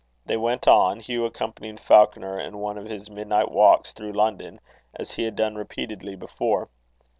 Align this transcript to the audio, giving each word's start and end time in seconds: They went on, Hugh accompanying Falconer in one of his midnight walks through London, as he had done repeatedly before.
They 0.25 0.35
went 0.35 0.67
on, 0.67 0.99
Hugh 0.99 1.25
accompanying 1.25 1.77
Falconer 1.77 2.39
in 2.39 2.57
one 2.57 2.75
of 2.79 2.85
his 2.87 3.07
midnight 3.07 3.51
walks 3.51 3.93
through 3.93 4.13
London, 4.13 4.59
as 4.95 5.11
he 5.11 5.25
had 5.25 5.35
done 5.35 5.53
repeatedly 5.53 6.15
before. 6.15 6.69